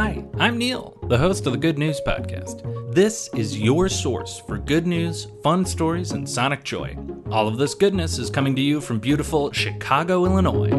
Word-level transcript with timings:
Hi, 0.00 0.24
I'm 0.38 0.58
Neil, 0.58 0.96
the 1.08 1.18
host 1.18 1.44
of 1.44 1.52
the 1.52 1.58
Good 1.58 1.76
News 1.76 2.00
Podcast. 2.06 2.94
This 2.94 3.28
is 3.34 3.58
your 3.58 3.88
source 3.88 4.38
for 4.38 4.56
good 4.56 4.86
news, 4.86 5.26
fun 5.42 5.64
stories, 5.64 6.12
and 6.12 6.30
sonic 6.30 6.62
joy. 6.62 6.96
All 7.32 7.48
of 7.48 7.58
this 7.58 7.74
goodness 7.74 8.16
is 8.16 8.30
coming 8.30 8.54
to 8.54 8.62
you 8.62 8.80
from 8.80 9.00
beautiful 9.00 9.50
Chicago, 9.50 10.24
Illinois. 10.24 10.70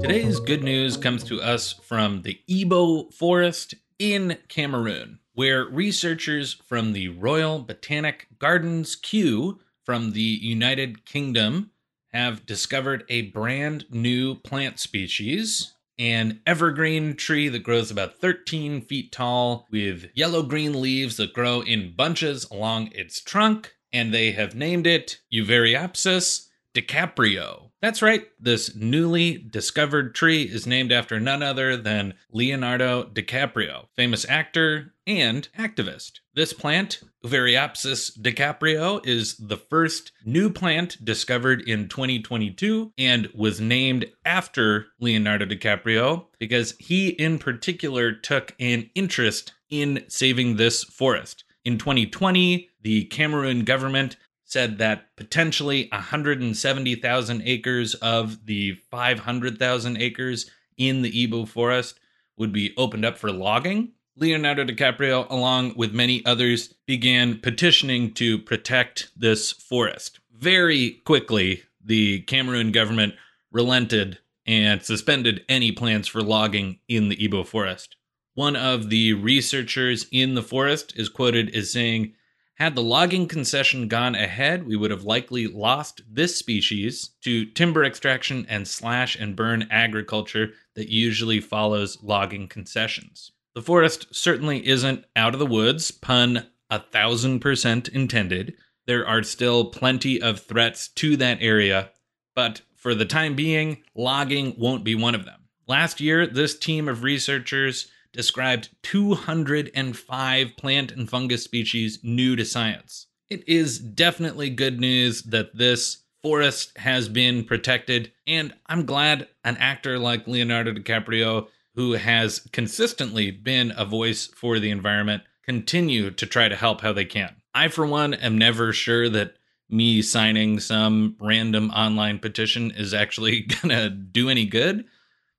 Today's 0.00 0.40
good 0.40 0.64
news 0.64 0.96
comes 0.96 1.22
to 1.22 1.40
us 1.40 1.74
from 1.74 2.22
the 2.22 2.40
Ebo 2.48 3.08
Forest 3.10 3.76
in 4.00 4.36
Cameroon, 4.48 5.20
where 5.34 5.66
researchers 5.66 6.54
from 6.54 6.92
the 6.92 7.10
Royal 7.10 7.60
Botanic 7.60 8.26
Gardens 8.40 8.96
Kew 8.96 9.60
from 9.84 10.10
the 10.10 10.20
United 10.20 11.04
Kingdom 11.04 11.70
have 12.08 12.46
discovered 12.46 13.04
a 13.08 13.30
brand 13.30 13.84
new 13.92 14.34
plant 14.34 14.80
species 14.80 15.73
an 15.98 16.40
evergreen 16.46 17.14
tree 17.14 17.48
that 17.48 17.62
grows 17.62 17.90
about 17.90 18.18
13 18.20 18.80
feet 18.82 19.12
tall 19.12 19.66
with 19.70 20.06
yellow 20.14 20.42
green 20.42 20.80
leaves 20.80 21.16
that 21.16 21.32
grow 21.32 21.60
in 21.60 21.94
bunches 21.96 22.44
along 22.50 22.88
its 22.92 23.20
trunk, 23.20 23.74
and 23.92 24.12
they 24.12 24.32
have 24.32 24.54
named 24.54 24.86
it 24.86 25.20
Uvariopsis 25.32 26.48
DiCaprio. 26.74 27.70
That's 27.84 28.00
right, 28.00 28.26
this 28.40 28.74
newly 28.74 29.36
discovered 29.36 30.14
tree 30.14 30.44
is 30.44 30.66
named 30.66 30.90
after 30.90 31.20
none 31.20 31.42
other 31.42 31.76
than 31.76 32.14
Leonardo 32.32 33.04
DiCaprio, 33.04 33.88
famous 33.94 34.24
actor 34.26 34.94
and 35.06 35.46
activist. 35.58 36.20
This 36.32 36.54
plant, 36.54 37.02
Uvariopsis 37.22 38.18
DiCaprio, 38.18 39.06
is 39.06 39.36
the 39.36 39.58
first 39.58 40.12
new 40.24 40.48
plant 40.48 41.04
discovered 41.04 41.60
in 41.68 41.90
2022 41.90 42.94
and 42.96 43.28
was 43.34 43.60
named 43.60 44.06
after 44.24 44.86
Leonardo 44.98 45.44
DiCaprio 45.44 46.24
because 46.38 46.74
he, 46.78 47.08
in 47.10 47.38
particular, 47.38 48.12
took 48.12 48.54
an 48.58 48.88
interest 48.94 49.52
in 49.68 50.04
saving 50.08 50.56
this 50.56 50.84
forest. 50.84 51.44
In 51.66 51.76
2020, 51.76 52.70
the 52.80 53.04
Cameroon 53.04 53.64
government 53.64 54.16
said 54.44 54.78
that 54.78 55.16
potentially 55.16 55.88
170,000 55.92 57.42
acres 57.44 57.94
of 57.94 58.46
the 58.46 58.74
500,000 58.90 59.96
acres 59.96 60.50
in 60.76 61.02
the 61.02 61.22
Ebo 61.22 61.44
forest 61.44 61.98
would 62.36 62.52
be 62.52 62.74
opened 62.76 63.04
up 63.04 63.18
for 63.18 63.32
logging. 63.32 63.92
Leonardo 64.16 64.64
DiCaprio, 64.64 65.28
along 65.28 65.74
with 65.76 65.92
many 65.92 66.24
others, 66.24 66.74
began 66.86 67.38
petitioning 67.38 68.12
to 68.14 68.38
protect 68.38 69.10
this 69.16 69.50
forest. 69.50 70.20
Very 70.32 71.02
quickly, 71.04 71.62
the 71.84 72.20
Cameroon 72.22 72.70
government 72.70 73.14
relented 73.50 74.18
and 74.46 74.82
suspended 74.82 75.44
any 75.48 75.72
plans 75.72 76.06
for 76.06 76.22
logging 76.22 76.78
in 76.86 77.08
the 77.08 77.24
Ebo 77.24 77.44
forest. 77.44 77.96
One 78.34 78.56
of 78.56 78.90
the 78.90 79.14
researchers 79.14 80.06
in 80.10 80.34
the 80.34 80.42
forest 80.42 80.92
is 80.96 81.08
quoted 81.08 81.54
as 81.54 81.72
saying, 81.72 82.14
had 82.54 82.74
the 82.74 82.82
logging 82.82 83.26
concession 83.26 83.88
gone 83.88 84.14
ahead, 84.14 84.66
we 84.66 84.76
would 84.76 84.90
have 84.90 85.04
likely 85.04 85.46
lost 85.46 86.02
this 86.08 86.36
species 86.36 87.10
to 87.22 87.46
timber 87.46 87.84
extraction 87.84 88.46
and 88.48 88.66
slash 88.66 89.16
and 89.16 89.34
burn 89.34 89.66
agriculture 89.70 90.52
that 90.76 90.88
usually 90.88 91.40
follows 91.40 91.98
logging 92.02 92.46
concessions. 92.46 93.32
The 93.54 93.62
forest 93.62 94.14
certainly 94.14 94.66
isn't 94.66 95.04
out 95.16 95.34
of 95.34 95.40
the 95.40 95.46
woods, 95.46 95.90
pun 95.90 96.46
a 96.70 96.78
thousand 96.80 97.40
percent 97.40 97.88
intended. 97.88 98.54
There 98.86 99.06
are 99.06 99.22
still 99.22 99.66
plenty 99.66 100.20
of 100.20 100.40
threats 100.40 100.88
to 100.88 101.16
that 101.16 101.38
area, 101.40 101.90
but 102.34 102.62
for 102.76 102.94
the 102.94 103.06
time 103.06 103.34
being, 103.34 103.82
logging 103.94 104.54
won't 104.58 104.84
be 104.84 104.94
one 104.94 105.14
of 105.14 105.24
them. 105.24 105.40
Last 105.66 106.00
year, 106.00 106.26
this 106.26 106.58
team 106.58 106.88
of 106.88 107.02
researchers 107.02 107.88
described 108.14 108.70
205 108.82 110.56
plant 110.56 110.90
and 110.92 111.10
fungus 111.10 111.44
species 111.44 111.98
new 112.02 112.34
to 112.36 112.44
science. 112.44 113.08
It 113.28 113.46
is 113.46 113.78
definitely 113.78 114.48
good 114.48 114.80
news 114.80 115.22
that 115.24 115.56
this 115.56 116.04
forest 116.22 116.72
has 116.78 117.08
been 117.10 117.44
protected, 117.44 118.10
and 118.26 118.54
I'm 118.66 118.86
glad 118.86 119.28
an 119.44 119.58
actor 119.58 119.98
like 119.98 120.26
Leonardo 120.26 120.72
DiCaprio, 120.72 121.48
who 121.74 121.92
has 121.92 122.40
consistently 122.52 123.30
been 123.30 123.72
a 123.76 123.84
voice 123.84 124.26
for 124.26 124.58
the 124.58 124.70
environment, 124.70 125.22
continue 125.44 126.10
to 126.10 126.26
try 126.26 126.48
to 126.48 126.56
help 126.56 126.80
how 126.80 126.92
they 126.94 127.04
can. 127.04 127.36
I, 127.54 127.68
for 127.68 127.86
one, 127.86 128.14
am 128.14 128.38
never 128.38 128.72
sure 128.72 129.10
that 129.10 129.36
me 129.68 130.02
signing 130.02 130.60
some 130.60 131.16
random 131.20 131.70
online 131.70 132.18
petition 132.18 132.70
is 132.70 132.94
actually 132.94 133.42
gonna 133.62 133.90
do 133.90 134.28
any 134.28 134.46
good. 134.46 134.84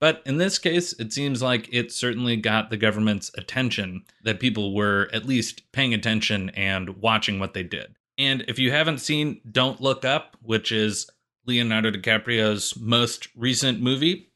But 0.00 0.22
in 0.24 0.38
this 0.38 0.58
case, 0.58 0.94
it 0.94 1.12
seems 1.12 1.42
like 1.42 1.68
it 1.72 1.92
certainly 1.92 2.36
got 2.36 2.70
the 2.70 2.78
government's 2.78 3.30
attention 3.36 4.04
that 4.24 4.40
people 4.40 4.74
were 4.74 5.10
at 5.12 5.26
least 5.26 5.70
paying 5.72 5.92
attention 5.92 6.48
and 6.50 6.96
watching 7.00 7.38
what 7.38 7.52
they 7.52 7.62
did. 7.62 7.94
And 8.16 8.44
if 8.48 8.58
you 8.58 8.72
haven't 8.72 8.98
seen 8.98 9.40
Don't 9.50 9.80
Look 9.80 10.04
Up, 10.04 10.36
which 10.42 10.72
is 10.72 11.08
Leonardo 11.46 11.90
DiCaprio's 11.90 12.74
most 12.78 13.28
recent 13.36 13.80
movie, 13.80 14.30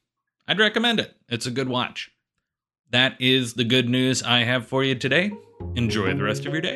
I'd 0.47 0.59
recommend 0.59 0.99
it. 0.99 1.15
It's 1.29 1.47
a 1.47 1.51
good 1.51 1.69
watch. 1.69 2.11
That 2.91 3.19
is 3.19 3.55
the 3.55 3.63
good 3.63 3.89
news 3.89 4.21
I 4.21 4.39
have 4.39 4.67
for 4.67 4.83
you 4.83 4.93
today. 4.93 5.31
Enjoy 5.75 6.13
the 6.13 6.23
rest 6.23 6.45
of 6.45 6.53
your 6.53 6.61
day. 6.61 6.75